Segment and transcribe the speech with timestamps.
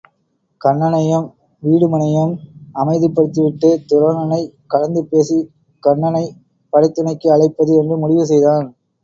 [0.61, 1.27] கன்னனையும்
[1.63, 2.31] வீடுமனையும்
[2.75, 5.47] அமைதிப்படுத்திவிட்டுத் துரோணனைக் கலந்து பேசிக்
[5.83, 6.35] கண்ணனைப்
[6.73, 8.67] படைத்துணைக்கு அழைப்பது என்று முடிவு செய்தான்.